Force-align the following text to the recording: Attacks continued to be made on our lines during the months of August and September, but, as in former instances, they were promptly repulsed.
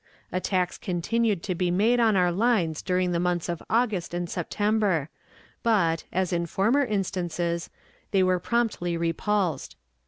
Attacks 0.31 0.79
continued 0.79 1.43
to 1.43 1.53
be 1.53 1.69
made 1.69 1.99
on 1.99 2.15
our 2.15 2.31
lines 2.31 2.81
during 2.81 3.11
the 3.11 3.19
months 3.19 3.47
of 3.47 3.61
August 3.69 4.15
and 4.15 4.27
September, 4.27 5.11
but, 5.61 6.05
as 6.11 6.33
in 6.33 6.47
former 6.47 6.83
instances, 6.83 7.69
they 8.09 8.23
were 8.23 8.39
promptly 8.39 8.97
repulsed. 8.97 9.75